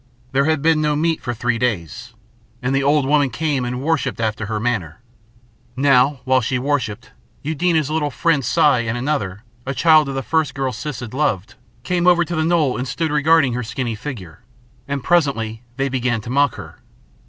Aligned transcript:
There 0.31 0.45
had 0.45 0.63
been 0.63 0.81
no 0.81 0.95
meat 0.95 1.21
for 1.21 1.31
three 1.31 1.59
days. 1.59 2.15
And 2.59 2.73
the 2.73 2.81
old 2.81 3.05
woman 3.05 3.29
came 3.29 3.63
and 3.63 3.83
worshipped 3.83 4.19
after 4.19 4.47
her 4.47 4.59
manner. 4.59 4.99
Now 5.75 6.21
while 6.23 6.41
she 6.41 6.57
worshipped, 6.57 7.11
Eudena's 7.43 7.91
little 7.91 8.09
friend 8.09 8.43
Si 8.43 8.59
and 8.87 8.97
another, 8.97 9.43
the 9.63 9.75
child 9.75 10.09
of 10.09 10.15
the 10.15 10.23
first 10.23 10.55
girl 10.55 10.73
Siss 10.73 11.01
had 11.01 11.13
loved, 11.13 11.53
came 11.83 12.07
over 12.07 12.25
the 12.25 12.43
knoll 12.43 12.77
and 12.77 12.87
stood 12.87 13.11
regarding 13.11 13.53
her 13.53 13.61
skinny 13.61 13.93
figure, 13.93 14.41
and 14.87 15.03
presently 15.03 15.61
they 15.77 15.87
began 15.87 16.19
to 16.21 16.31
mock 16.31 16.55
her. 16.55 16.79